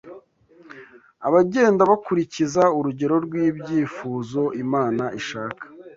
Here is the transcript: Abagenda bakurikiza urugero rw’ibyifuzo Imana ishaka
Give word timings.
Abagenda 1.27 1.81
bakurikiza 1.91 2.63
urugero 2.77 3.15
rw’ibyifuzo 3.25 4.41
Imana 4.63 5.03
ishaka 5.19 5.63